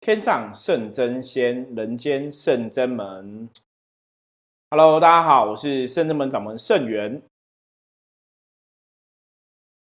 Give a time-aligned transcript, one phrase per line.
[0.00, 3.46] 天上圣真仙，人间圣真门。
[4.70, 7.20] Hello，大家好，我是圣真门掌门圣元。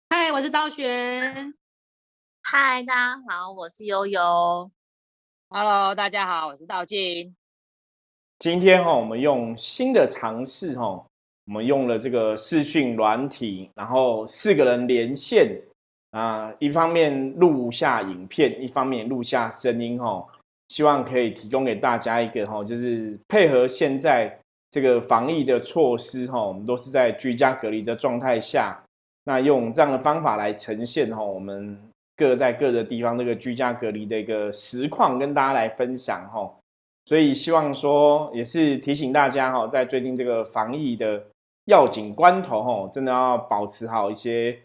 [0.09, 1.53] 嗨，我是道玄。
[2.41, 4.71] 嗨，大家好，我是悠悠。
[5.49, 7.35] Hello，大家好，我是道静。
[8.39, 11.05] 今天哈，我们用新的尝试哈，
[11.45, 15.61] 我们用了这个视讯软体，然后四个人连线。
[16.17, 20.25] 啊，一方面录下影片，一方面录下声音，哈，
[20.69, 24.35] 希望可以提供给大家一个哈，就是配合现在
[24.71, 28.75] 这个防疫的措施，哈，我们都是在居家隔离的状态下，
[29.25, 31.77] 那用这样的方法来呈现，哈，我们
[32.15, 36.51] 各在各的地方这个居家隔离的一个实况，跟大家来分享，哈，
[37.05, 41.23] 所以希望说也是提醒大家，哈，在最近这个防疫的
[41.65, 44.57] 要紧关头，哈，真的要保持好一些。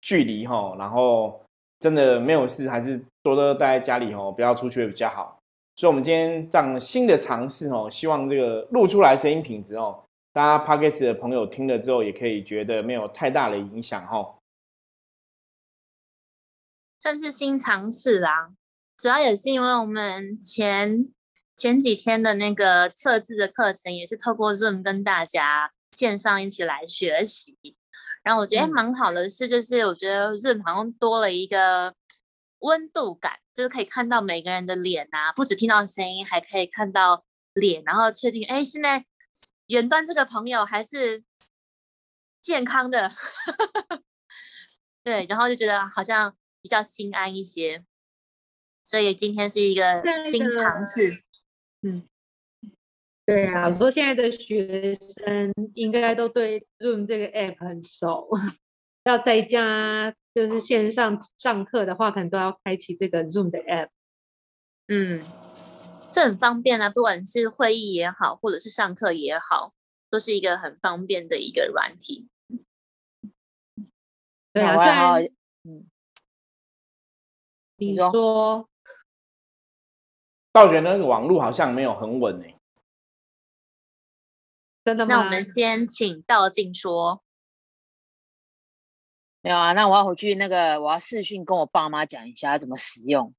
[0.00, 1.40] 距离哈，然后
[1.78, 5.38] 真的没有事，还是多多待在家里哦，不要出去比较好。
[5.76, 14.36] 所以，我们今天这样新的尝试哦，希望这个录出来声音品质哦，大家 p o d c a s 的朋友听了之后，也可以觉得没有太大的影响哈。
[16.98, 18.52] 算是新尝试啦，
[18.98, 21.08] 主要也是因为我们前
[21.56, 27.56] 前几天的那个测字的课程，也是透过 Zoom 跟大家线上一起来学习。
[28.22, 31.94] 然后我觉得蛮好的是，就是我觉得润好像多了一个
[32.58, 39.06] 温度感，就是可以看到每个人的脸啊，不止听到声音，还可以看到脸，然后确定哎，现在
[39.68, 41.24] 远端这个朋友还是
[42.42, 43.10] 健康的，
[45.02, 47.84] 对，然后就觉得好像比较心安一些，
[48.84, 51.22] 所以今天是一个新尝试，
[51.80, 52.06] 嗯。
[53.30, 58.28] 对啊，我说现在的学生应该都对 Zoom 这个 app 很熟，
[59.04, 63.90] 要在家就是线上上课的话，可能都要开启这个 Zoom 的 app。
[64.88, 65.22] 嗯，
[66.10, 69.74] 这很方便啊，不管是会议也好，或者是上课也好，
[70.10, 72.26] 都是一个很方便的一个软体。
[74.52, 75.22] 对啊，虽然
[75.62, 75.86] 嗯，
[77.76, 78.68] 你说，
[80.50, 82.56] 道觉那个网络好像没有很稳诶。
[84.84, 85.14] 真的吗？
[85.14, 87.22] 那我们先请道静说。
[89.42, 93.34] 没有啊，那我要回去那个，我要视讯跟我爸妈讲一下怎么使用。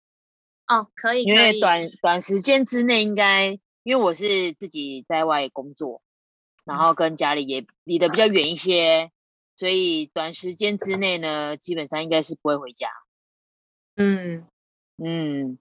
[0.67, 6.01] 哦，可以，因为短短时间之内应该，因为我是自己在外工作，
[6.63, 9.11] 然后跟家里也离得比较远一些，
[9.55, 12.89] 所以短时间之内呢，基本上应该是不会回家。
[13.95, 14.47] 嗯
[14.97, 15.59] 嗯。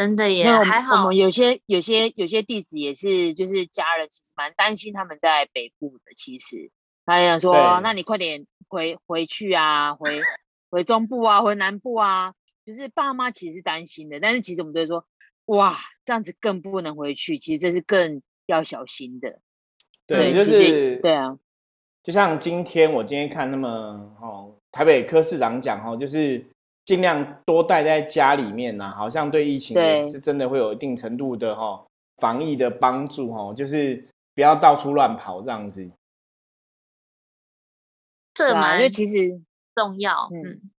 [0.00, 6.14] 真的也还好，我们有些有些有些弟子也是，就是家人其实蛮担心他们在北部的。
[6.16, 6.70] 其实
[7.04, 10.22] 他想说，那你快点回回去啊，回
[10.70, 12.32] 回中部啊，回南部啊。
[12.64, 15.04] 就是爸妈其实是担心的，但是其实我们都说，
[15.44, 19.40] 哇，这样子更不能回去，其实这是更要小心的。
[20.06, 21.38] 对，就是对啊，
[22.02, 23.68] 就像今天我今天看那么
[24.22, 26.42] 哦，台北科市长讲哦，就是。
[26.84, 31.86] 尽量多待在家里面呐，好像对疫情也是真的会有一定程度的哈
[32.16, 35.90] 防疫的帮助哈，就是不要到处乱跑这样子。
[38.34, 39.40] 这嘛因为其实
[39.74, 40.70] 重要，嗯，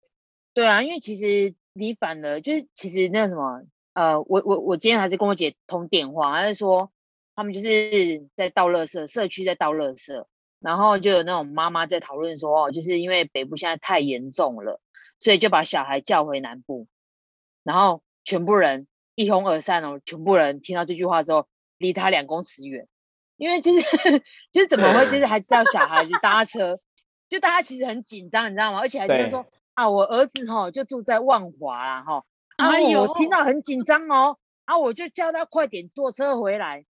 [0.54, 3.62] 对啊，因为其实你反而就是其实那什么
[3.94, 6.92] 呃，我我我今天还是跟我姐通电话，还是说
[7.36, 10.26] 他们就是在倒垃圾，社区在倒垃圾，
[10.60, 14.80] 然后就有那种妈妈在讨论说哦，就是因为北部现在太严重了。
[15.22, 16.88] 所以就把小孩叫回南部，
[17.64, 20.02] 然后全部人一哄而散哦。
[20.04, 22.88] 全部人听到这句话之后，离他两公尺远，
[23.38, 23.84] 因为就是
[24.52, 26.80] 就是怎么会就是还叫小孩子搭车，
[27.30, 28.80] 就大家其实很紧张，你知道吗？
[28.80, 29.46] 而且还听说
[29.76, 32.26] 啊，我儿子哈就住在万华啦哈，
[32.58, 36.84] 啊我听到很紧张哦，啊我就叫他快点坐车回来，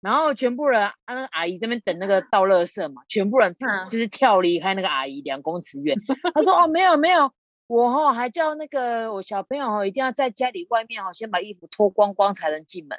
[0.00, 3.54] 然后全部人啊那阿姨这边等那个倒垃圾嘛，全部人
[3.90, 5.94] 就是跳离开那个阿姨两公尺远，
[6.32, 7.30] 他说哦没有没有。
[7.68, 12.96] 我哈还叫那个我小朋友哈一定要在家里外面哈先把衣服脱光光才能进门，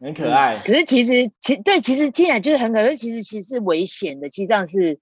[0.00, 0.58] 很可爱。
[0.58, 4.98] 可是其实其对其实听起来就是很可爱，其实其实是危险的，其实这样是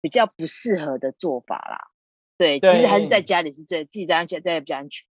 [0.00, 1.88] 比较不适合的做法啦。
[2.36, 5.04] 对，其实还是在家里是最自己在安全在比较安全。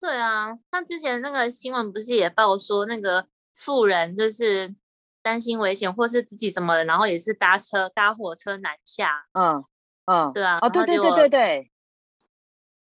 [0.00, 4.74] 对啊，像之前那个新闻不是也报说那个富人就是
[5.20, 9.62] 担心危险或是自己怎么了，然后也是搭车搭火车南下，嗯。
[10.10, 11.70] 嗯，对啊，哦，对对对对对，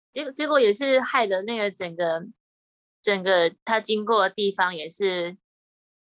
[0.09, 2.25] 结结果也是害的那个整个
[3.01, 5.37] 整个他经过的地方也是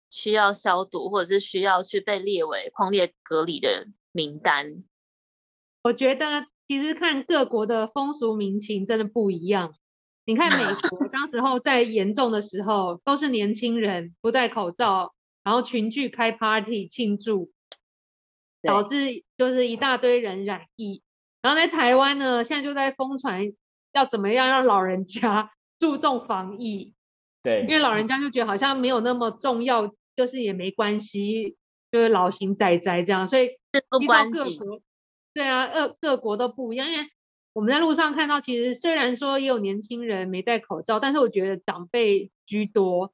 [0.09, 4.85] 需要消毒，或者是需要去被列为狂烈隔离的名单。
[5.83, 9.75] 我觉得其实看各国的风俗民情真的不一样，
[10.25, 17.51] 你看美国当时候在严重的时候，都是年轻人不戴口罩，然后群聚开 party 庆祝，
[18.63, 21.03] 对导致就是一大堆人染疫。
[21.43, 23.53] 然后在台湾呢，现在就在疯传
[23.93, 26.95] 要怎么样让老人家 注重防疫，
[27.43, 31.57] 对，因为老人家就觉得好像没有那么重要，就是也没关系，
[31.93, 34.31] 就是老型仔仔这样，所以事不依照关。
[34.33, 34.81] 各国，
[35.33, 36.91] 对啊，各各国都不一样。
[36.91, 37.07] 因为
[37.53, 43.13] 我们在路上看到，其实虽然说也有年轻人没戴口罩，但是我觉得长辈居多。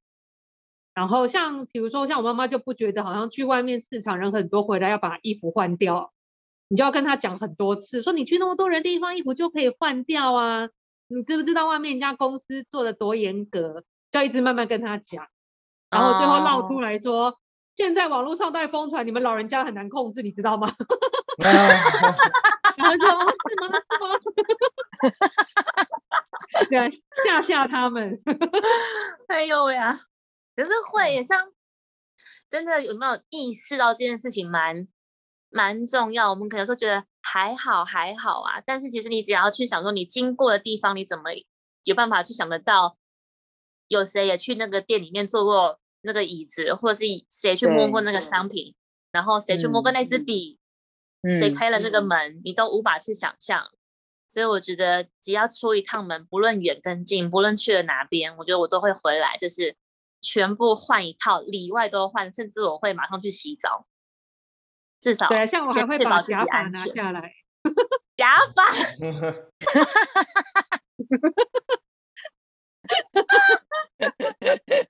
[0.95, 6.14] 然后像比如说像我妈妈就不觉得，好像去外面市场人很多，回来要把衣服换掉，
[6.69, 10.69] 你就要跟他讲很多次，说你去那么多人地方，衣服就可以换掉啊。
[11.09, 13.85] 你知不知道外面人家公司做的多严格？
[14.11, 15.27] 就要一直慢慢跟他讲，
[15.91, 17.39] 然后最后闹出哦来说，
[17.77, 20.75] 现在网络上都在疯传，你们老人家很难控制，你知道吗？
[22.77, 23.69] 然后说哦，是吗？
[23.81, 24.09] 是吗？
[26.71, 26.89] 对啊，
[27.25, 28.21] 吓吓他们。
[29.29, 29.93] 哎呦喂啊！
[30.57, 31.53] 可是会也像
[32.49, 34.87] 真的有没有意识到这件事情蛮
[35.55, 36.31] 蛮重要？
[36.31, 41.31] 我们可能说觉得还好还好啊，但是其实你只要去想说，你经过的地方，你怎么
[41.85, 42.97] 有办法去想得到？
[43.87, 48.75] 有谁也去那个店里面坐过那个椅子，或者是谁去摸过那个商品，
[49.13, 50.59] 然后谁去摸过那支笔，
[51.39, 53.71] 谁嗯开了那个门，你都无法去想象。
[54.27, 59.77] 所以我觉得，只要出一趟门，不论远跟近，不论去了哪边，我觉得我都会回来，就是
[60.21, 63.87] 全部换一套，里外都换，甚至我会马上去洗澡，
[65.05, 66.83] 至少对啊，像我还会把假发己安全。
[66.95, 67.31] 拿下来。
[68.17, 68.65] 假发，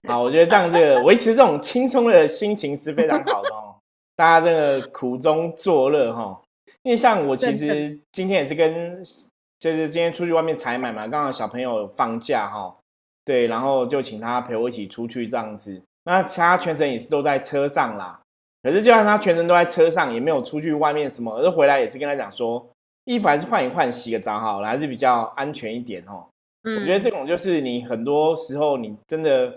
[0.08, 3.74] 好，我觉得这样这个维持这种轻松的心情是非常好的哦。
[4.14, 6.40] 大家这个苦中作乐哈，
[6.82, 9.02] 因为像我其实今天也是跟，
[9.58, 12.76] 就是今天出去外面采买嘛，刚好小朋友放假哈，
[13.24, 15.82] 对，然后就请他陪我一起出去这样子。
[16.04, 18.20] 那其他全程也是都在车上啦，
[18.64, 22.66] 可是就算他全程都在车上，也没有出去外面什么，而回来也是跟他讲说，
[23.04, 26.24] 衣服还是换一换，洗个澡好了，还是比较安全一点哦。
[26.62, 29.54] 嗯，我觉得这种就是你很多时候你真的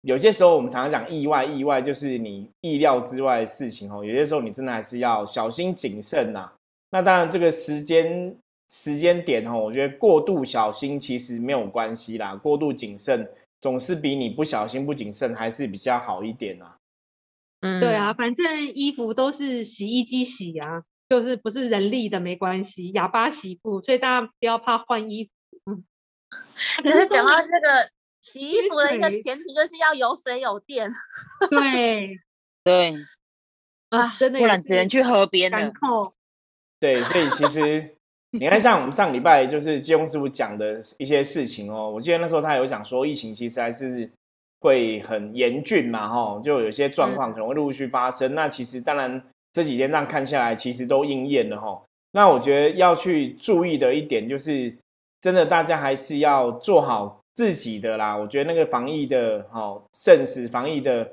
[0.00, 4.02] 有些时候我们常常讲意外，意外就是你意料之外的事情哦。
[4.02, 6.50] 有些时候你真的还是要小心谨慎呐、
[6.90, 8.34] 那当然这个时间
[8.70, 13.28] 时间点哦，我觉得过度小心其实没有关系啦，过度谨慎
[13.60, 16.74] 总是比你不小心不谨慎还是比较好一点啊。
[17.60, 25.30] 嗯，对啊，反正衣服都是洗衣机洗啊，就是不是人力的没关系，哑巴洗布，所以大家不要怕换衣服。
[25.70, 25.84] 嗯，
[26.84, 27.90] 可是讲到这个
[28.20, 30.90] 洗衣服的一个前提，就是要有水有电。
[31.50, 32.14] 对
[32.62, 32.94] 对，
[33.90, 35.58] 啊，真的不然只能去河边了。
[35.58, 36.14] 赶扣。
[36.78, 37.96] 对，所以其实
[38.30, 44.08] 你看，像我们上礼拜就是金庸师傅讲的一些事情哦，我记得那时候他有讲说，疫情其实还是
[44.60, 48.34] 会很严峻嘛，哈，就有些状况可能会陆续发生。
[48.34, 49.22] 那其实当然
[49.52, 51.82] 这几天这样看下来，其实都应验了哈。
[52.12, 54.74] 那我觉得要去注意的一点就是，
[55.20, 58.16] 真的大家还是要做好自己的啦。
[58.16, 61.10] 我觉得那个防疫的哈，慎始防疫的，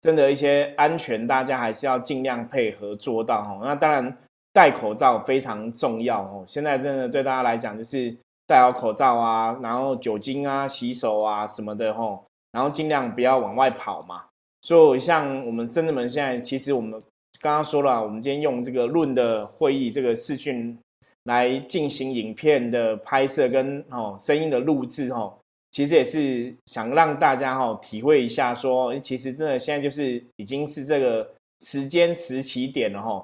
[0.00, 3.60] 真的一些安全，大家还是要尽量配合做到哈。
[3.62, 4.16] 那当然。
[4.56, 12.24] 戴口罩非常重要哦，现在真的对大家来讲就是戴好口罩啊，然后酒精啊、洗手啊什么的吼，
[12.56, 14.24] 然后尽量不要往外跑嘛。
[14.62, 16.98] 所以像我们深圳门现在，其实我们
[17.40, 20.76] 刚刚说了，我们今天用这个论的会议这个视讯
[21.24, 25.34] 来进行影片的拍摄跟哦声音的录制哦，
[25.70, 33.22] 其实也是想让大家哈体会一下说，其实真的现在就是已经是这个时间时起点了哈。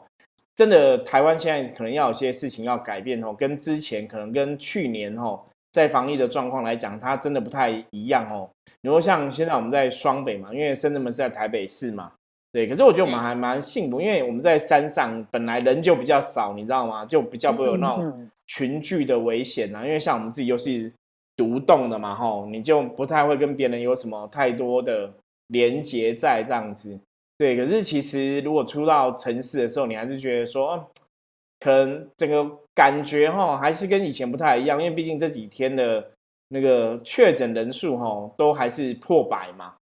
[0.54, 5.40] 真的，台湾现在可能要有些事情要改变哦，跟之前可能跟去年哦，
[5.72, 8.48] 在防疫的状况来讲，它真的不太一样哦。
[8.82, 12.12] 比如像现在我们在双北嘛，因为深圳门是在台北市嘛，
[12.52, 12.66] 对。
[12.68, 17.04] 可是我觉得我们还蛮幸福，因为我们在山上本来人就比较少，你知道吗？
[17.06, 19.84] 就比较不会有那种嗯群聚的危险啊。
[19.84, 20.92] 因为像我们自己又是
[21.36, 25.10] 独栋的嘛，吼，你就不太会跟别人有什么太多的
[25.46, 27.00] 连结在这样子。
[27.38, 30.86] 对，可是其实如果出到城市的时候，你还是觉得说，嗯
[31.62, 36.04] 可能整个感觉哈，还是跟以前不太一样，因为毕竟这几天的
[36.48, 39.74] 那个确诊人数哈，都还是破百嘛。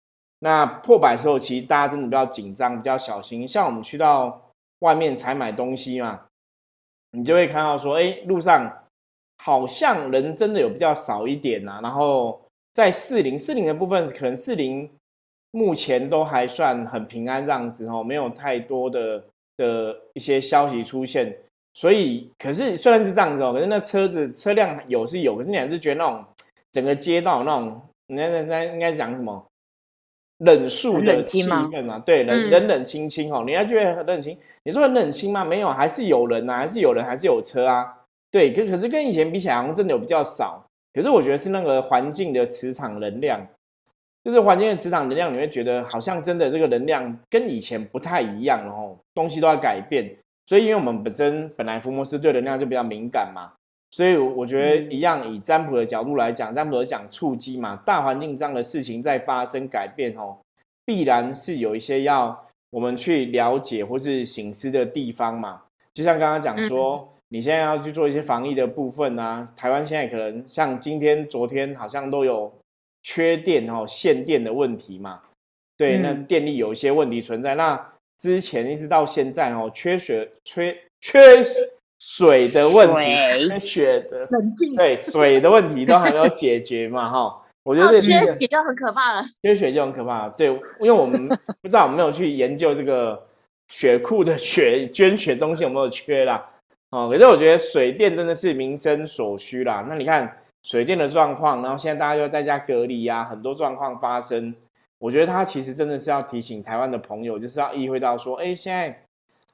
[0.43, 3.47] 那破百的时候，其实大家真的比较紧张，比较小心。
[3.47, 4.39] 像我们去到
[4.79, 6.21] 外面采买东西嘛，
[7.13, 8.71] 你就会看到说，哎，路上
[9.39, 12.39] 好像人真的有比较少一点呐、然后
[12.75, 14.87] 在四零四零的部分，可能四零
[15.49, 19.23] 目前都还算很平安这样子哦，没有太多的
[19.57, 21.35] 的一些消息出现。
[21.73, 26.23] 所以，可是虽然是这样子哦，可是那车子车辆有是有，可是你还是觉得那种
[26.71, 29.45] 整个街道那种，那那那应该讲什么？
[30.39, 34.35] 冷肃很的气氛嘛，对，冷嗯冷冷清清哦，你要觉得很冷清。
[34.63, 35.45] 你说很冷清吗？
[35.45, 37.95] 没有，还是有人啊，还是有人，还是有车啊。
[38.31, 40.65] 对，可可是跟以前比起来，好像真的有比较少。
[40.93, 43.39] 可是我觉得是那个环境的磁场能量，
[44.23, 50.11] 就是环境的磁场能量，你会觉得好像真的这个能量跟以前不太一样了哦，东西都在改变。
[50.51, 53.53] 所以因为我们本身本来福摩斯对能量就比较敏感嘛，
[53.91, 60.37] 所以我觉得一样以占卜的角度来讲，占卜讲触机嘛，大环境这样的事情在发生改变哦，
[60.83, 62.37] 必然是有一些要
[62.69, 65.61] 我们去了解或是醒思的地方嘛。
[65.93, 72.53] 就像刚刚讲说，你现在要去做一些防疫的部分啊，台湾现在可能像今天、昨天好像都有
[73.03, 75.21] 缺电哦、限电的问题嘛。
[75.77, 77.55] 对，那嗯电力有一些问题存在。
[77.55, 77.90] 那
[78.21, 81.43] 之前一直到现在哦，缺血、缺缺
[81.97, 84.29] 水的问题，水缺血的。
[84.77, 87.35] 对水的问题都还没有解决嘛，哈。
[87.65, 89.23] 我觉得哦，缺这是一个席就很可怕了。
[89.41, 90.29] 缺血就很可怕。
[90.29, 90.49] 对，
[90.79, 93.19] 因为我们不知道有没有去研究这个
[93.69, 96.47] 血库的血捐血东西有没有缺啦。
[96.91, 99.83] 哦，可是我觉得水电真的是民生所需啦。
[99.89, 104.53] 那你看水电的状况，然后现在大家又在家隔离啊、很多状况发生。
[105.01, 108.95] 我觉得他其实真的是要提醒台湾的朋友，就是要意会到说，哎，现在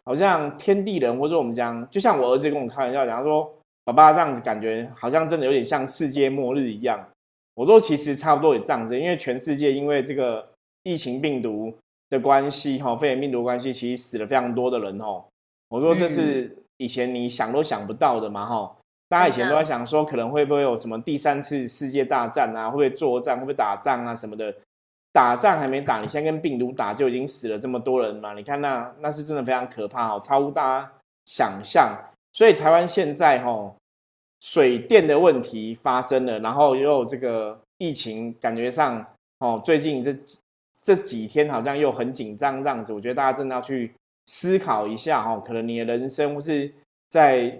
[0.04, 3.50] 好像天地人，或者我们讲，就像我儿子跟我开玩笑讲，他说
[3.86, 7.00] 爸爸这样子感觉好像真的有点像世界末日一样。
[7.56, 10.46] 我说其实差不多也这样子，因为全世界因为这个
[10.84, 11.74] 疫情病毒
[12.10, 15.24] 的关系，哈，肺炎病毒的关系，其实死了非常多的人哦。
[15.70, 18.75] 我说这是以前你想都想不到的嘛，哈。
[19.10, 22.66] 大家以前都在想说，可能会不会有什么第三次世界大战啊？
[22.70, 23.38] 会不会作战？
[23.38, 24.54] 会不会打仗啊什么的？
[25.18, 28.36] 打仗还没打，你先跟病毒打就已经死了这么多人嘛？
[28.36, 30.92] 你看那那是真的非常可怕哦，超乎大家
[31.26, 31.92] 想象。
[32.34, 33.76] 所以台湾现在哈
[34.42, 39.04] 水电的问题发生了，然后又这个疫情，感觉上
[39.40, 40.16] 哦最近这
[40.84, 42.94] 这几天好像又很紧张这样子。
[42.94, 43.92] 我觉得大家真的要去
[44.28, 46.72] 思考一下哦，可能你的人生是
[47.10, 47.60] 在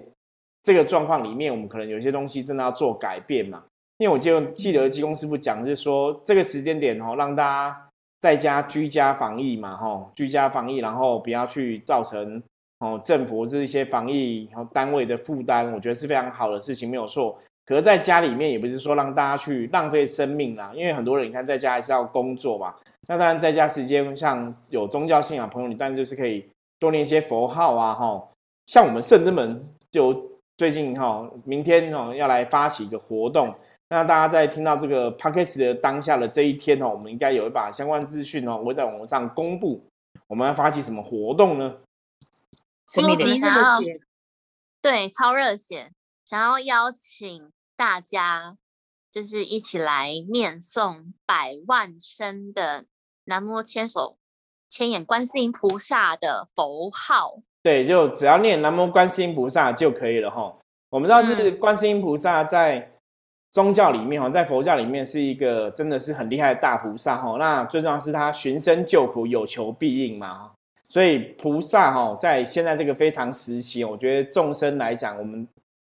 [0.62, 3.64] 这个状况里面，我们可能有些东西真的要做改变嘛。
[3.98, 7.88] 因为我就记得技工师傅讲，就是说这个时间点哦，让大家
[8.20, 12.42] 在家居家防疫嘛，吼，居家防疫，然后不要去造成
[12.78, 17.38] 哦政府或是一些防疫然后单位的负担，我觉得是非常好的事情，没有错。
[17.66, 22.74] 可是在家里面也不是说让大家去浪费生命啦，因为很多人你看在家还是要工作嘛。
[23.06, 28.30] 那当然在家时间，像有宗教信仰朋友，你当然就是可以多念一些佛号啊，吼。
[28.66, 30.14] 像我们圣之门就
[30.56, 33.54] 最近哈，明天哦要来发起一个活动。
[33.90, 39.82] 那大家在听到这个 podcast 的当下的这一天哦，我们应该有一把相关资讯哦，我会在网络上公布。
[40.26, 41.74] 我们要发起什么活动呢？
[42.92, 43.80] 神秘的我们这想要
[44.82, 45.90] 对，超热血，
[46.24, 48.58] 想要邀请大家，
[49.10, 52.84] 就是一起来念诵百万声的
[53.24, 54.18] 南无千手
[54.68, 57.40] 千眼观世音菩萨的佛号。
[57.62, 60.54] 对，就只要念南无观世音菩萨就可以了哈。
[60.90, 62.97] 我们知道是嗯观世音菩萨在
[63.52, 67.36] 宗教里面哈，在佛教里面是一个真的是很厉害的大菩萨哈。
[67.38, 70.50] 那最重要是他寻声救苦，有求必应嘛。
[70.90, 75.46] 所以菩萨哈，在现在这个非常时期，我觉得众生来讲，我们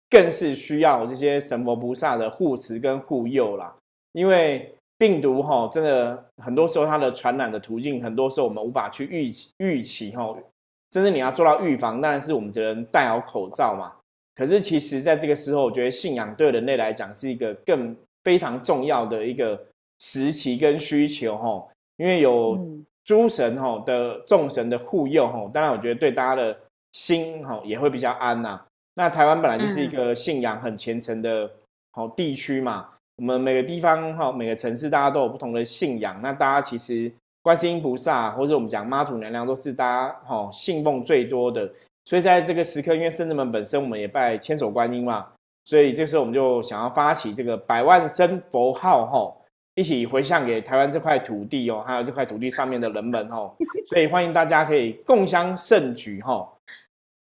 [0.08, 3.74] 更是需要这些神佛菩萨的护持跟护佑啦。
[4.12, 10.34] 因为病毒哈，真的很多时候它的传染的途径，很多时候我们无法去预预期哈。
[10.92, 13.92] 甚至你要做到预防，当然是我们只能戴好口罩嘛。
[14.38, 19.60] 可是其实在这个时候，我觉得信仰对人类来讲是一个更非常重要的一个
[19.98, 21.66] 时期跟需求哈，
[21.96, 26.56] 因为有嗯诸神哈的众神的护佑哈，当然我觉得对大家的
[26.92, 28.60] 心哈也会比较安呐、
[28.94, 31.50] 那台湾本来就是一个信仰很虔诚的
[31.90, 37.10] 好地区嘛，我们每个地方哈每个城市大家都有不同的信仰，那大家其实
[37.42, 41.68] 观世音菩萨或者我们讲妈祖娘娘都是大家哈信奉最多的。
[42.08, 45.26] 所以在这个时刻，因为圣子们本身我们也拜千手观音嘛，
[45.66, 53.54] 所以这时候我们就想要发起这个百万声佛号吼，一起回向给台湾这块土地哦，还有这块土地上面的人们哦，
[53.88, 56.50] 所以欢迎大家可以共襄盛举吼。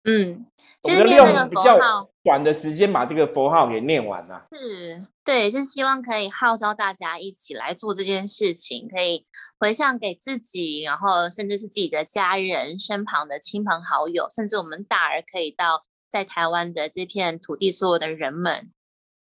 [0.07, 0.45] 嗯，
[0.83, 4.47] 我其实念们就利用那个佛比较号短的时间把这个佛号给念完了。
[4.51, 9.27] 是对，就是希望可以号召大家一起来做这件事情，可以
[9.59, 18.71] 回向给自己，然后甚至是自己的家人、身旁的亲朋好友，甚至我们大儿可以到在台湾的这片土地所有的人们，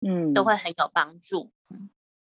[0.00, 1.50] 嗯，都会很有帮助。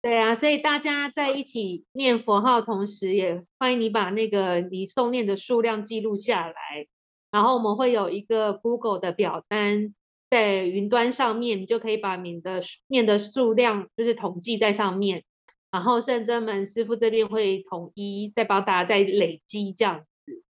[0.00, 6.86] 对啊，所以大家在一起念佛号，同时也欢迎你把那个你诵念的数量记录下来，
[7.30, 9.94] 然后我们会有一个 Google 的表单，
[10.32, 15.24] 在云端上面，你就可以把你的念的数量就是统计在上面，
[15.70, 20.42] 然后圣真门师傅这边会统一再帮大家再累积这样子。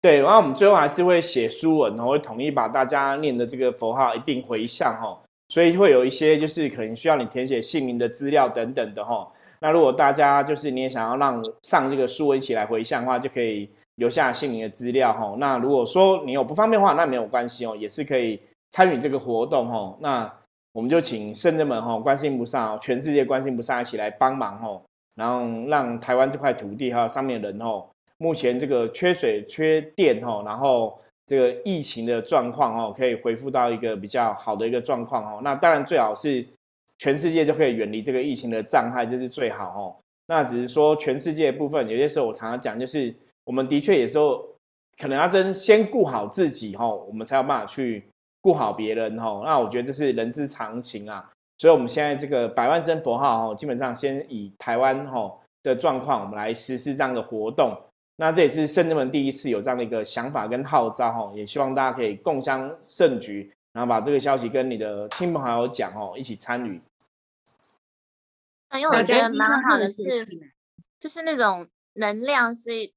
[0.00, 9.30] 对，然后我们最后还是会写书文，然后会统一把大家念的这个佛号一并回向哈，所以会有一些就是可能需要你填写姓名的资料等等的哈。
[9.60, 15.36] 那如果大家就是你也想要让上这个书文一起来回向的话，就可以留下姓名的资料哈。
[15.38, 18.40] 那如果说你有不方便的话，那没有关系哦，也是可以。
[18.70, 20.32] 参与这个活动哈，那
[20.72, 24.80] 我们就请圣人们哈，观世音菩萨，全世界观世音菩萨一起来帮忙哈，
[25.16, 27.84] 然后让台湾这块土地还有上面人哈，
[28.18, 35.40] 目前这个缺水、缺电哈，然后这个疫情的状况哈，可以恢复到一个比较好的一个状况哈。
[35.42, 36.46] 那当然最好是
[36.98, 39.96] 全世界就可以远离这个疫情的障碍，这是最好哦。
[40.26, 43.12] 那只是说全世界部分，有些时候我常常讲，就是
[43.44, 44.46] 我们的确有时候
[45.00, 48.04] 可能要真先顾好自己哈，我们才有办法去。
[48.40, 51.30] 顾好别人哈，那我觉得这是人之常情啊。
[51.58, 57.76] 所以，我们现在这个百万声佛号哈，基本上先以台湾哈的状况，我们来实施这样的活动。
[58.16, 66.80] 那这也是圣人们第一次有这样的一个想法跟号召哈，也希望大家可以共襄盛举，然后把这个消息跟你的亲朋好友讲哦，一起参与。
[68.74, 70.24] 因为我觉得蛮好的是，
[71.00, 72.92] 就是那种能量是。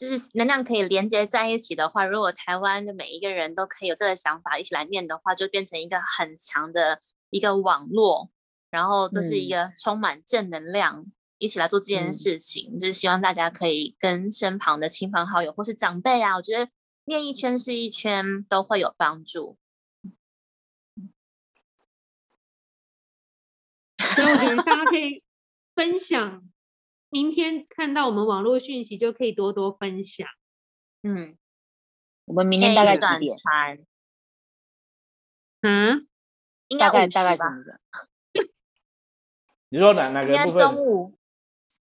[0.00, 8.30] 就是能量可以连接在一起的话，如果台湾的每一个人都可以有这个想法，一起来念的话，就变成一个很强的一个网络，
[8.70, 11.04] 然后都是一个充满正能量，
[11.36, 12.78] 一起来做这件事情。
[12.78, 16.70] 就是希望大家可以跟身旁的亲朋好友或是长辈啊，我觉得
[17.04, 19.58] 念一圈是一圈都会有帮助。
[23.98, 25.22] 所以我觉得大家可以
[25.74, 26.49] 分享。
[27.10, 30.26] 明天看到我们网络讯息就可以多多分享。
[31.02, 31.36] 嗯，
[32.24, 33.36] 我们明天大概几点？
[35.62, 36.06] 嗯，
[36.68, 37.44] 应该大概大概吧。
[39.68, 40.60] 你说哪哪个部分？
[40.60, 41.12] 中午，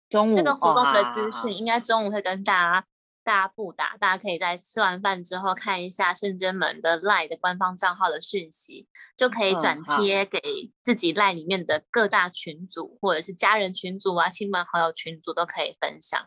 [0.08, 2.86] 中午这个活动的资讯应该中午会跟大家。
[3.24, 10.38] 大家不打，大家可以在吃完饭之后看一下圣真门的赖的官方账号的讯息，就可以转贴给
[10.82, 16.26] 自己赖里面的各大群组，或者是家人群组啊、亲朋好友群组都可以分享。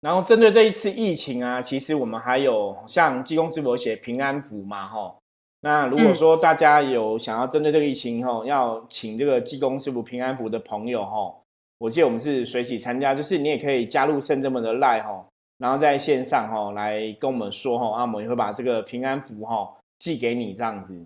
[0.00, 5.22] 然后针对这一次疫情啊，其实我们还有像济公师傅写平安符嘛，吼。
[5.60, 11.43] 那如果说大家有想要针对这个疫情吼，要请这个济公师傅平安符的朋友吼。
[11.84, 21.04] 我记得我们是随喜参加，就是你也可以加入圣真门的赖哈，然后在线上哈来跟我们说哈，阿摩也会把这个平安符哈寄给你这样子。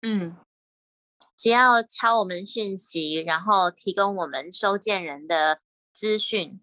[0.00, 0.36] 嗯，
[1.36, 5.60] 只要敲我们讯息，然后提供我们收件人的
[5.92, 6.60] 资讯，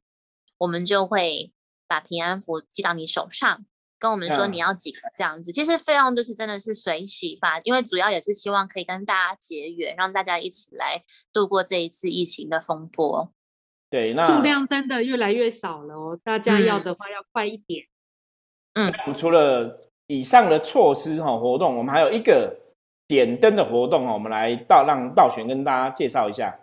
[0.57, 1.53] 我们就会
[1.87, 3.65] 把平安符寄到你手上。
[3.99, 13.31] 跟我们说你要几个这样子，其实费用就是真的是随喜吧，因为主要也是希望可以跟大家结缘，让大家一起来度过这一次疫情的风波。
[13.89, 17.85] 对，那数量真的越来越少了哦，大家要的话要快一点。
[18.73, 22.55] 嗯，除了以上的措施哈活动，我们还有一个
[23.07, 26.57] 点灯的活动哈，我们来到让道玄跟大家介绍一下。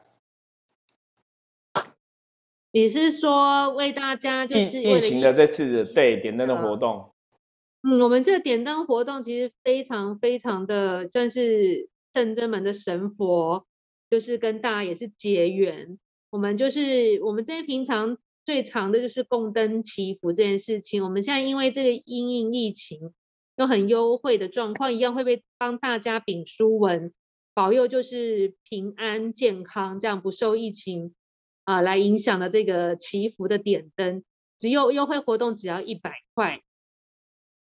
[2.70, 7.12] 你是说为大家就是疫情的这次对点灯的活动？
[7.88, 13.64] 嗯，我们这个点灯活动其实非常非常的算是圣真门的神佛，
[14.11, 15.96] 就是跟大家也是结缘。
[16.31, 21.05] 我们就是我们这些平常最长的就是供灯祈福这件事情。
[21.05, 23.14] 我们现在因为这个因应疫情，
[23.55, 27.14] 有很优惠的状况，一样会被帮大家禀书文，
[27.55, 31.14] 保佑就是平安健康，这样不受疫情
[31.62, 34.25] 啊来影响的这个祈福的点灯，
[34.59, 36.62] 只有优惠活动只要一百块。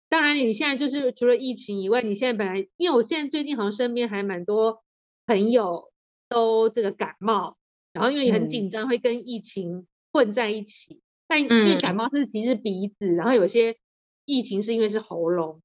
[0.09, 4.85] 当然，你现在就是除了疫情以外，你现在本来，因为我现在最近好像身边还蛮多
[5.27, 5.91] 朋友
[6.29, 7.57] 都这个感冒，
[7.93, 11.01] 然后因为也很紧张，会跟疫情混在一起。
[11.27, 13.77] 但因为感冒是其实是鼻子，然后有些
[14.25, 15.61] 疫情是因为是喉咙，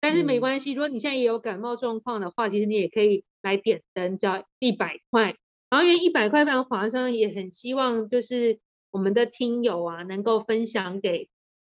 [0.00, 0.72] 但是没关系。
[0.72, 5.34] 如果你现在也有感冒状况的话，其实你也可以来点灯，只要一百块。
[5.68, 8.60] 然后因为一百块非常划算，也很希望就是
[8.92, 11.28] 我们的听友啊能够分享给。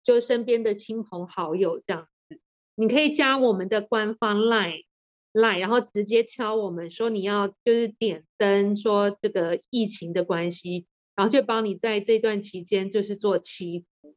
[0.05, 2.38] 就身边的亲朋好友这样子，
[2.77, 4.85] 你可以加我们的官方 line
[5.33, 10.87] line，然后直接敲我们说你要就是点灯，说这个疫情的关系，
[11.17, 14.14] 然后就帮你在这段期间就是做祈福，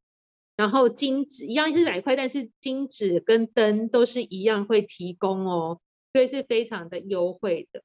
[0.58, 5.80] 然后金纸一样是百块，但是金纸跟灯都是一样会提供哦，
[6.12, 7.82] 所以是非常的优惠的，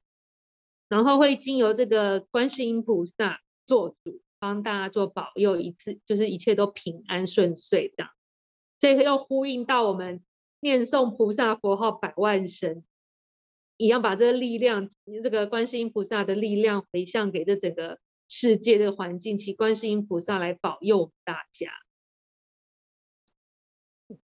[0.89, 4.21] 然后会经由这个观世音菩萨做主。
[4.43, 8.11] 帮大家做保佑一次，就是一切都平安顺遂这样，
[8.77, 10.21] 所以又呼应到我们
[10.59, 12.83] 念诵菩萨佛号百万声，
[13.77, 14.89] 一样把这个力量，
[15.23, 21.71] 这个观世音菩萨的力量回向给这整个世界的环境，请观世音菩萨来保佑大家。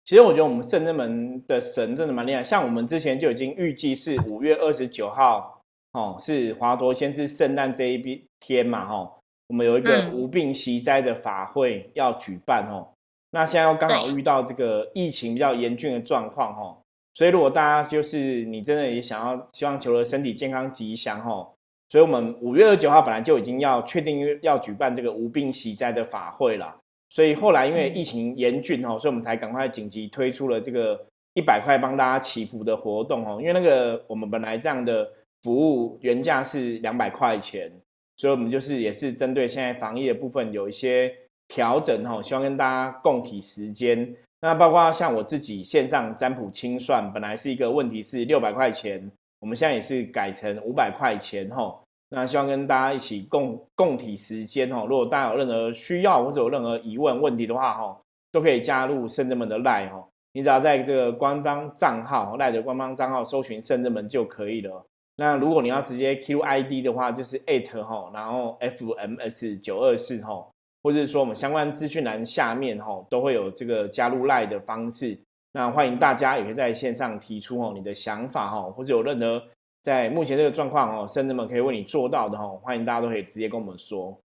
[0.03, 12.87] 其实我觉得我们圣真门的神真的蛮厉害，像我们之前就已经预计是五月二十九号，哦，是华佗先是圣诞这一天嘛，哈，我们有一个无病息灾的法会要举办，哦，
[13.31, 16.77] 那现在又刚好遇到这个疫情比较严峻的状况，哦，
[17.13, 21.47] 所以如果大家就是你真的也想要希望求了身体健康吉祥，哦，
[21.89, 26.75] 所以我们五月二十九号本来就已经要确定要举办这个无病息灾的法会了。
[27.11, 30.99] 所以后来因为疫情严峻哦，所以我们才赶快紧急推出了这个
[31.35, 33.37] 一百块帮大家祈福的活动哦。
[33.39, 35.07] 因为那个我们本来这样的
[35.43, 37.71] 服务原价是两百块钱，
[38.17, 41.13] 所以我们就是也是针对现在防疫的部分有一些
[41.47, 44.15] 调整哦，希望跟大家共体时间。
[44.41, 51.77] 那包括像我自己线上占卜清算，本来是一个问题是六百块钱，我们现在也是改成五百块钱哈。
[52.09, 54.85] 那希望跟大家一起共共体时间哦。
[54.87, 57.99] 如果大家有任何需要或者有任何疑问问题的话哈，
[58.31, 60.07] 都可以加入圣人门的赖哈。
[60.33, 64.85] 你只要在这个官方账号赖的官方账号搜寻圣人门就可以了。
[65.15, 70.47] 那如果你要直接 Q ID 的话，就是 at 哈，然后 FMS 九二四哈，
[70.83, 75.19] 或者说我们相关资讯栏下面哈都会有这个加入赖的方式。
[75.53, 79.41] 那欢迎大家也可以在线上提出哦你的想法哈，或者有任何。
[79.85, 84.19] 在目前这个状况哦，甚至们可以为你做到的哦，欢迎大家都可以直接跟我们说。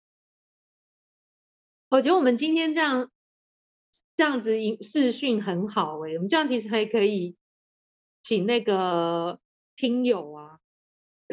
[1.89, 3.11] 我觉得我们今天这样
[4.15, 7.35] 这样子视讯很好哎，我们这样其实还可以
[8.23, 9.39] 请那个
[9.77, 10.56] 听友啊，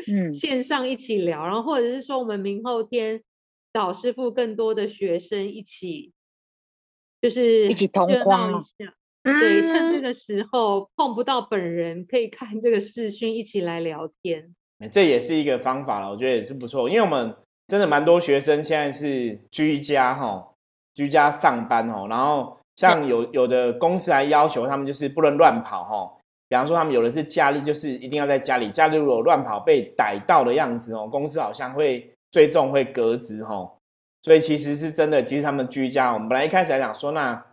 [0.07, 3.21] 嗯，线上一起聊，然后或者是说我们明后天
[3.73, 6.11] 找师傅更多的学生一起，
[7.21, 8.93] 就是一起同框一下。
[9.23, 14.53] 对，趁这个时候碰不到本人，可以看这个视讯，一起来聊天。
[14.91, 16.89] 这也是一个方法了，我觉得也是不错。
[16.89, 17.33] 因为我们
[17.67, 20.55] 真的蛮多学生现在是居家哈，
[20.93, 26.17] 居家上班哦，然后像有有的公司还要求他们就是不能乱跑哈。
[26.53, 28.69] 比方说他们有的是假日，就是一定要在家里。
[28.69, 33.67] 假日如果乱跑被逮到的样子哦，公司好像会最重会革职哈。
[34.21, 37.43] 所以其实是真的，其实他们居家，我们本来一开始来讲说那。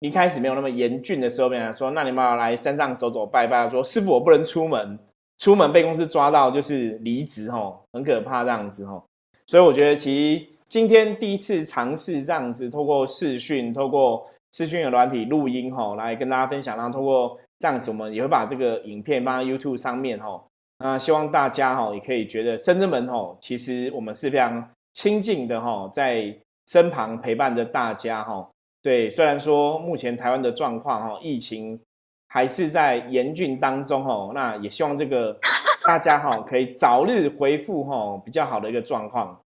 [0.00, 4.96] 一开始没有那么严峻的时候，别人说：“那你们要来山上走走拜拜。”说：“师傅，我不能出门，
[5.38, 9.02] 出门被公司抓到就是离职，哦，很可怕这样子，哦。”
[9.48, 16.76] 所以我觉得，其实今天第一次尝试这样子，透过视讯，透过视讯的软体录音，吼，来跟大家分享。
[16.76, 20.48] 然后透过这样子，我们也会把这个影片放在 YouTube 上面，吼。
[20.78, 28.48] 那希望大家，吼，也可以觉得深圳门，吼，其实我们是非常亲近的，吼，在身旁陪伴着大家，吼。
[28.80, 31.80] 对，虽然说目前台湾的状况哈，疫情
[32.28, 35.36] 还是在严峻当中哈，那也希望这个
[35.84, 39.42] 大家哈可以早日恢复哈比较好的一个状况。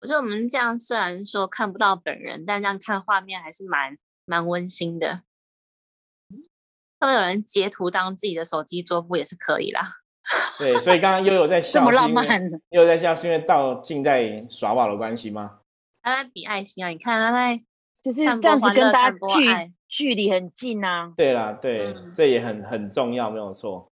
[0.00, 5.20] 我觉得我们这样虽然说看不到本人，但这样看画面还是蛮蛮温馨的。
[7.00, 9.96] 会不有人截图当自己的手机桌布也是可以啦。
[10.58, 12.24] 对，所以刚刚悠悠在笑， 这么浪漫，
[12.70, 15.58] 悠悠在笑是因为道静在耍宝的关系吗？
[16.02, 16.88] 他在比爱心啊！
[16.88, 17.60] 你看他在
[18.02, 21.12] 就是这样子跟大家距距离很近啊。
[21.16, 23.90] 对啦，对，这也很很重要，没有错。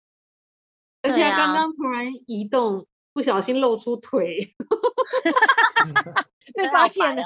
[1.01, 4.55] 而且刚刚突然移动，不小心露出腿，
[6.61, 7.23] 被发现了。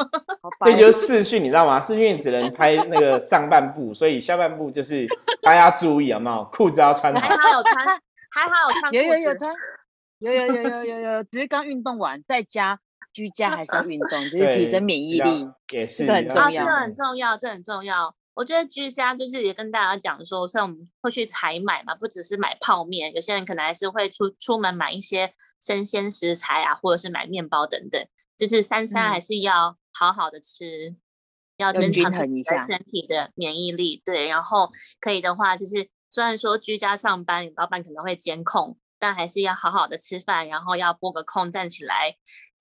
[0.64, 1.80] 这就是视讯，你知道吗？
[1.80, 5.06] 视讯只能拍那个上半部，所以下半部就是
[5.42, 6.44] 大家注意好不好？
[6.44, 7.20] 裤子要穿好。
[7.20, 7.86] 还好有穿，
[8.30, 9.52] 还好有穿，有有有穿，
[10.18, 12.80] 有有有有有有，只是刚运动完在家。
[13.12, 16.64] 居家还是要运动，就是提升免疫力，也是很重要。
[16.64, 18.14] 这很重要，这很重要。
[18.34, 28.00] 我觉得居家就是也跟大家讲说，像我们会去采买嘛，不只是买泡面，有些人可能还是会出出门买一些生鲜食材啊，或者是买面包等等。
[28.40, 30.96] 就是三餐还是要好好的吃，
[31.58, 34.00] 要增强身体的免疫力。
[34.04, 38.78] 对，然后可以的话，就是虽然说居家上班，老板可能会监控。
[39.02, 42.14] 但还是要好好的吃饭，然后要拨个空站起来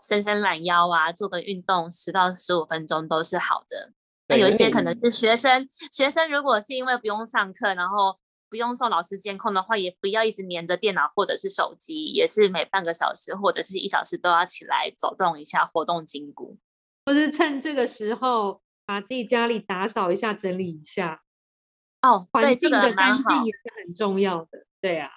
[0.07, 3.91] 伸伸懒腰啊，做个运动，十到十五分钟都是好的。
[4.29, 8.17] 那有一些可能是学生，学生如果是因为不用上课，然后
[8.49, 16.57] 不用受老师监控的话，也不要一直黏着电脑或者是手机，也是每半个小时或者是一小时都要起来走动一下，活动筋骨。
[17.05, 21.21] 或是趁这个时候把自己家里打扫一下，整理一下。
[22.01, 24.65] 哦，环境的干净也是很重要的。
[24.81, 25.09] 对啊。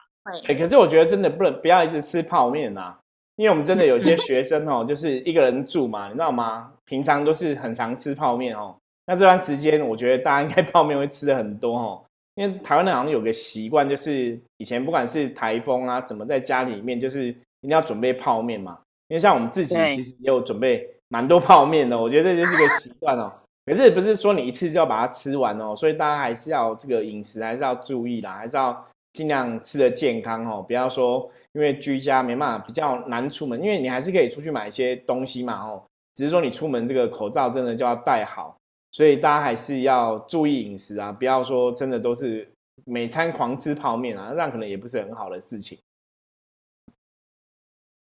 [0.46, 2.96] 哎，可是我觉得真的不能不要一直吃泡面呐，
[3.34, 6.72] 因为我们真的有些学生哦， 就是一个人住嘛，你知道吗？
[6.84, 18.78] 平常都是很常吃泡面哦，那这段时间，我觉得大家应该 泡面会吃的很多哦，因为台湾人好像有个习惯，就是以前不管是台风啊什么，在家里面就是一定要准备泡面嘛。
[19.08, 23.30] 因为像我们自己其实也有准备蛮多泡面的，我觉得这就是个习惯哦。
[23.66, 35.82] 可是不是说你一次就要把它吃完哦，所以大家还是要这个饮食还是要注意啦，还是要尽量吃的健康哦，不要说因为居家没办法比较难出门，因为你还是可以出去买一些东西嘛哦，
[36.14, 38.56] 只是说你出门这个口罩真的就要戴好，
[38.92, 45.82] 所以大家还是要注意饮食啊，不要说真的都是每餐狂吃泡面啊，那样可能也不是很好的事情。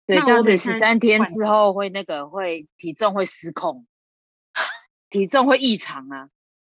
[0.06, 3.86] 对，那这样子十三天之后会那个会体重会失控，
[5.12, 6.30] 体重会异常啊。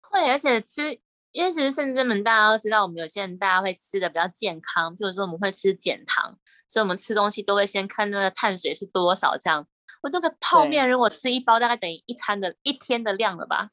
[0.03, 0.99] 会，而且吃，
[1.31, 9.65] 因为其实甚至们大家都知道，我们有些人大家会吃的比较健康，比如说我们会吃减糖，所以我们吃东西都会先看那个碳水是多少这样。
[10.03, 13.71] 我这个泡对面如果吃一包，大概等于一餐的一天的量了吧？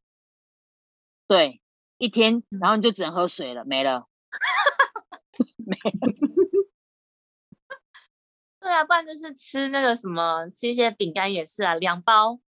[1.27, 1.61] 对，
[1.97, 4.07] 一天，然后你就只能喝水了，没了。
[5.65, 5.91] 没了。
[8.59, 12.39] 对啊，不然就是吃那个什么，吃一些饼干也是啊，两包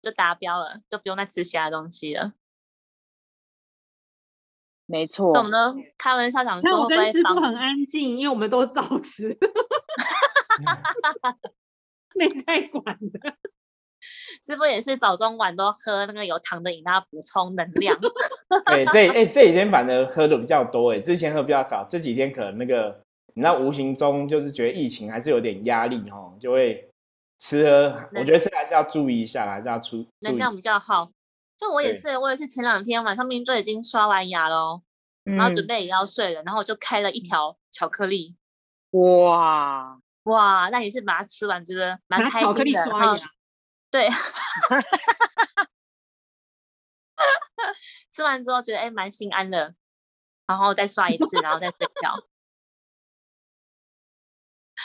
[0.00, 2.32] 就达标了，就不用再吃其他东西了。
[4.86, 9.28] 没错那我，们都开玩笑想说我说会不会防跟师傅很安静，因为我们都早吃，
[12.14, 13.36] 没在管的。
[14.44, 17.98] 师傅也是早中晚都喝那个有糖的饮料补充能量。
[18.66, 23.00] 对， 这哎、这几天反而喝的比较多哎，之前喝比较少，这几天可能那个
[23.34, 26.88] 你知道无形中就是觉得疫情还是有点压力哦，就会
[27.38, 30.06] 吃喝，我能觉得吃还是要注意一下啦，还是要出。
[30.20, 31.08] 能量比较好。
[31.56, 34.82] 就我也是，我也是前两天晚上明明就已经刷完牙了哦，
[35.24, 38.34] 然后准嗯备也要睡了，然后我就开了一条巧克力，
[38.92, 42.52] 哇，哇，那也是把它吃完，觉得蛮开心的。
[42.54, 43.24] 然后力刷牙，
[43.92, 44.08] 对，
[48.10, 49.74] 吃完之后觉得哎蛮心安的，
[50.46, 52.16] 然后再刷一次，然后再睡觉。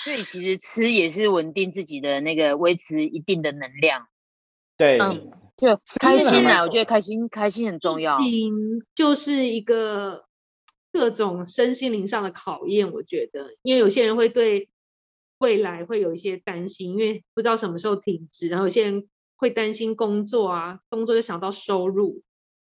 [0.03, 4.07] 所以其实吃也是稳定自己的那个维持一定的能量，
[4.77, 8.19] 对，嗯就开心啊，我觉得开心开心很重要。
[8.19, 10.27] 嗯就是一个
[10.91, 14.69] 各种身心灵上的考验，我觉得，因为有些人会对
[15.39, 22.21] 未来会有一些担心，因为不知道什么时候停止，然后有些人会担心工作啊，工作就想到收入，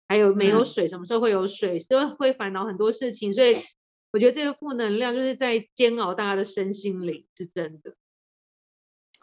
[0.07, 3.57] 还有没有嗯水，什么时候会有水，所以会烦恼很多事情，所以
[4.13, 7.93] 我觉得这个负能量就是在煎熬大家的身心灵，是真的。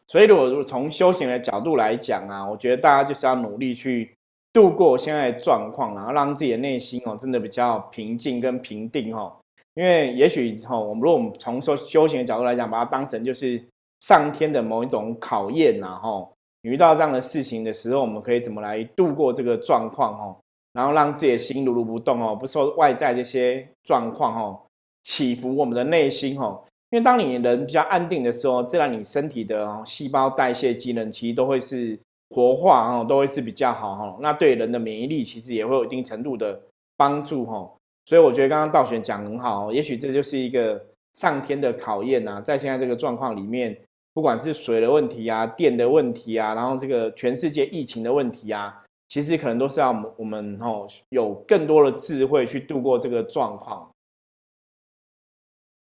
[0.07, 4.17] 所以如果如果从修行的角度来讲啊，我觉得大家就是要努力去
[4.53, 9.39] 度过现在的状况，然后让自己的内心哦真的比较平静跟平定哦。
[9.79, 13.63] 因为也许哦，我们如果我们从修修行的角度来讲，把它当成就是
[14.01, 20.37] 上天的某一种考验呐、吼，你遇到这样的事情的时候，我们可以怎么来度过这个状况哦，
[20.73, 24.61] 然后让自己的心如如不动哦，不受外在这些状况哦
[25.05, 26.61] 起伏我们的内心哦。
[26.91, 31.97] 因为当你人比较安定的时候，自然你身体的细胞代谢机能其实都会是
[32.31, 34.19] 活化哦，都会是比较好哈。
[34.21, 36.61] 那对人的免疫力其实也会有一定程度的
[36.97, 37.71] 帮助哈。
[38.09, 43.79] 所以我觉得刚刚道玄讲很好，也许这就是一个上天的考验呐、在现在这个状况里面，
[44.15, 53.91] 不管是水的问题啊、电的问题啊，然后这个全世界疫情的问题啊，其实可能都是要我们我们哦有更多的智慧去度过这个状况。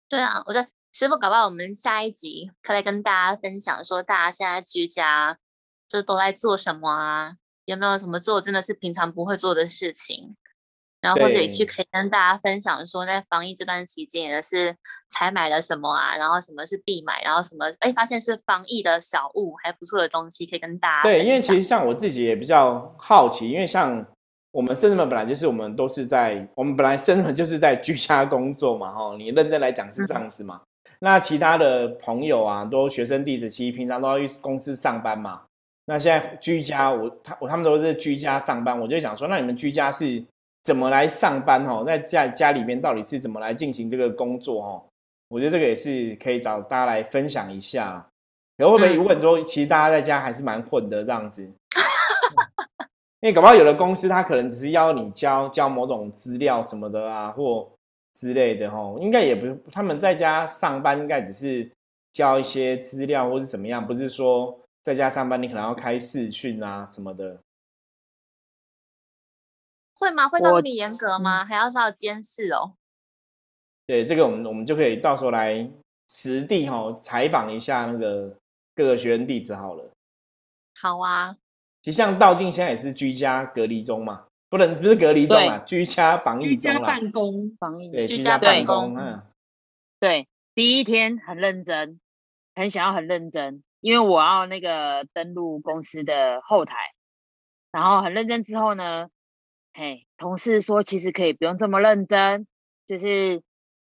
[0.07, 5.39] 对啊，我觉得师傅搞不好我们下一集可以跟大家分享说，大家现在居家
[5.87, 7.37] 这都在做什么啊？
[7.65, 10.35] 有没有什么做真的是平常不会做的事情？
[11.01, 14.75] 然后或者也去可以跟大家分享说，在防疫这段期间也是
[15.09, 24.05] 才买了什么啊，然后什么是必买，然后什么哎发现是防疫的小物还不错的东西可以跟大家对，因为其实像我自己也比较好奇，因为像
[24.51, 30.61] 我们生日们本来就是我们都是在我们本来生日们就是在居家工作嘛，哈，你认真来讲是这样子嘛。
[30.99, 35.41] 那其他的朋友啊，都学生弟子，其实平常都要去公司上班嘛。
[35.85, 40.23] 那现在居家，我他我他们都是居家上班，我就想说，那你们居家是
[40.63, 41.83] 怎么来上班哦？
[41.85, 44.83] 在家家里面到底是怎么来进行这个工作哦？
[45.29, 48.05] 我觉得这个也是可以找大家来分享一下。
[48.57, 51.41] 然后会不会一问说，其实大家在家还是蛮混的这样子？
[53.21, 57.67] 因为搞不好有的公司他可能只是要你交交某种资料什么的啊，或
[58.13, 61.67] 之类的哦，应该也不是他们在家上班，应该只是
[62.13, 67.37] 交一些资料或是怎么样，不是说在家上班你可能要开视讯啊什么的。
[70.01, 70.27] 会吗？
[70.27, 71.45] 会到那我么严格吗？
[71.45, 72.73] 还要到监视哦？
[73.85, 75.69] 对，这个我们我们就可以到时候来
[76.09, 78.35] 实地哈采访一下那个
[78.73, 79.91] 各个学生弟子好了。
[80.73, 81.37] 好啊，
[81.83, 86.79] 其实像道静现在也是居家隔离中嘛，不能不是隔离中啊，居家防疫中居家。
[86.79, 89.21] 办公，防疫对，居家办公嗯，
[89.99, 91.99] 对，第一天很认真，
[92.55, 96.75] 很想要很认真，因为我要那个登录公司的后台，
[97.71, 99.09] 然后很认真之后呢，
[99.73, 102.47] 嘿，同事说其实可以不用这么认真，
[102.87, 103.41] 就是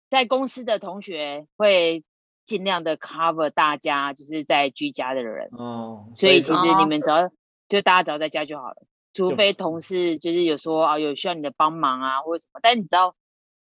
[0.09, 2.03] 在公司的同学会
[2.45, 7.29] 尽量的 cover 大家就是在居家的人，哦，所以其实哦你们只要
[7.67, 8.83] 就大家只要在家就好了，
[9.13, 13.15] 除非同事就是有说啊有需要你的帮忙啊或者什么，但你只要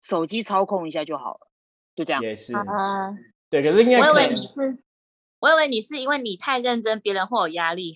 [0.01, 1.49] 手机操控一下就好了，
[1.95, 2.23] 就这样。
[2.23, 2.65] 也是，啊，
[3.51, 4.79] 对，可是应该我以为你是，
[5.41, 7.95] 我以为你是因为你太认真，别人会有压力。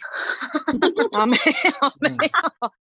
[1.12, 2.72] 啊，没有没嗯有，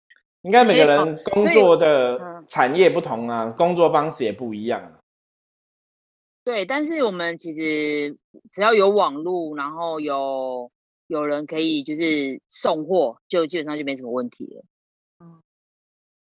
[0.42, 5.00] 应该每个人工作的嗯产业不同啊，工作方式也不一样。
[6.42, 8.16] 对，但是我们其实
[8.50, 10.70] 只要有网络，然后有
[11.07, 14.64] 有人可以就是送货，就基本上就没什么问题了。
[15.20, 15.42] 嗯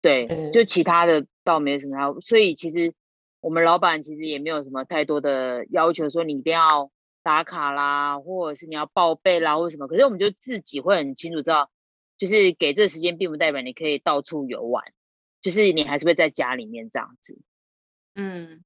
[0.02, 2.92] 对，嗯就其他的倒没什么要，所以其实
[3.40, 6.90] 我们老板其实也没有什么太多的要求，说你一定要
[7.22, 9.86] 打卡啦，或者是你要报备啦，或者什么。
[9.86, 11.70] 可是我们就自己会很清楚知道，
[12.18, 14.84] 就是给这个时间，并不代表你可以到处游玩，
[15.40, 17.38] 就是你还是会在家里面这样子。
[18.16, 18.64] 嗯，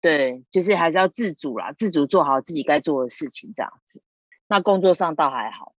[0.00, 4.02] 对，就是还是要自主啦，自主做好自己该做的事情，这样子。
[4.48, 5.72] 那工作上倒还好。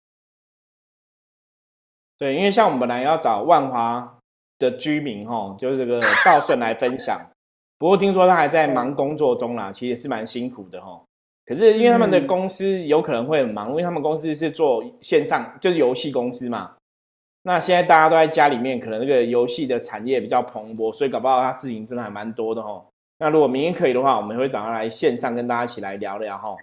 [2.17, 4.21] 对，因为像我们本来要找万华
[4.59, 7.21] 的居民哈，就是这个道顺来分享，
[7.79, 11.05] 不过听说他还在忙工作中啦，其实是蛮辛苦的哈。
[11.45, 16.77] 可是因为他们的嗯公司有可能会很忙，因为他们公司是做线上，就是游戏公司嘛。
[17.43, 22.85] 那现在大家都在家里面，可能这个游戏的产业比较蓬勃，所以搞不好他事情真的还蛮多的哦。
[23.19, 26.57] 那如果明天可以的话，我们会找他来线上跟大家一起来聊聊吼。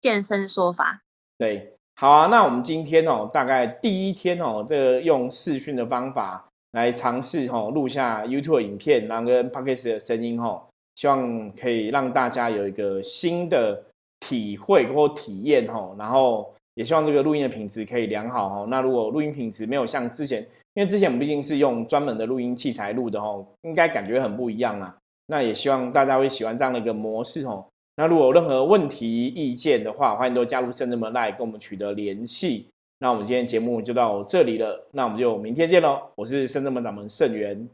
[0.00, 1.02] 健身说法，
[1.38, 10.62] 对，好啊，那我们今天哦，大概第一天哦，这个用视讯的方法来尝试哦，录下 YouTube 影片，然后跟 Podcast 的声音哦，
[10.96, 13.82] 希望可以让大家有一个新的
[14.20, 18.66] 体会或体验哦，然后也希望这个录音的品质可以良好哦。
[18.66, 20.40] 那如果录音品质没有像之前，
[20.72, 24.96] 因为之前我们毕竟是用专门的录音器材录的哦，应该感觉很不一样啦。
[25.26, 27.62] 那也希望大家会喜欢这样的一个模式哦。
[27.96, 32.66] 那如果有任何问题、意见的话，欢迎都加入圣智门来跟我们取得联系。
[32.98, 36.10] 那我们今天节目就到这里了，那我们就明天见喽。
[36.14, 37.68] 我是圣智门掌门盛元，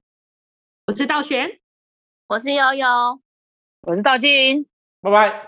[0.87, 1.49] 我是道玄。
[2.27, 3.21] 我是悠悠，
[3.83, 4.67] 我是道金。
[5.01, 5.41] 拜拜。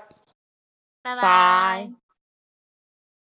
[1.03, 1.97] 拜拜